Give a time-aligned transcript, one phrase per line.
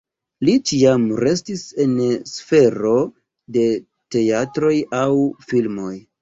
[0.47, 1.91] Li ĉiam restis en
[2.31, 2.95] sfero
[3.59, 3.67] de
[4.17, 5.13] teatroj aŭ
[5.53, 5.93] filmoj.